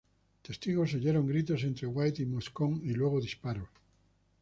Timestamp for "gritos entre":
1.27-1.85